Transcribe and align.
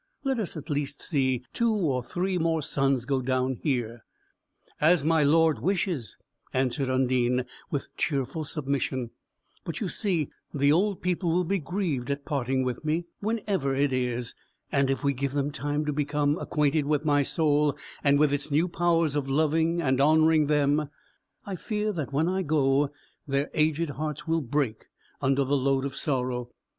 Let 0.23 0.39
us 0.39 0.57
at 0.57 0.71
least 0.71 0.99
see 1.03 1.43
two 1.53 1.71
or 1.75 2.01
three 2.01 2.39
more 2.39 2.63
suns 2.63 3.05
go 3.05 3.21
down 3.21 3.59
here." 3.61 4.03
"As 4.79 5.05
my 5.05 5.21
Lord 5.21 5.59
wishes," 5.59 6.17
answered 6.55 6.89
Undine, 6.89 7.45
with 7.69 7.95
cheerful 7.97 8.43
submission; 8.43 9.11
"but, 9.63 9.79
you 9.79 9.87
see, 9.89 10.31
the 10.51 10.71
old 10.71 11.03
people 11.03 11.31
will 11.31 11.43
be 11.43 11.59
grieved 11.59 12.09
at 12.09 12.25
parting 12.25 12.63
with 12.63 12.83
me, 12.83 13.05
whenever 13.19 13.75
it 13.75 13.93
is; 13.93 14.33
and 14.71 14.89
if 14.89 15.03
we 15.03 15.13
give 15.13 15.33
them 15.33 15.51
time 15.51 15.85
to 15.85 15.93
become 15.93 16.35
acquainted 16.39 16.87
with 16.87 17.05
my 17.05 17.21
soul, 17.21 17.77
and 18.03 18.17
with 18.17 18.33
its 18.33 18.49
new 18.49 18.67
powers 18.67 19.15
of 19.15 19.29
loving 19.29 19.79
and 19.83 20.01
honouring 20.01 20.47
them, 20.47 20.89
I 21.45 21.55
fear 21.55 21.93
that 21.93 22.11
when 22.11 22.27
I 22.27 22.41
go, 22.41 22.89
their 23.27 23.51
aged 23.53 23.91
hearts 23.91 24.27
will 24.27 24.41
break 24.41 24.85
under 25.21 25.43
the 25.43 25.55
load 25.55 25.85
of 25.85 25.95
sorrow. 25.95 26.49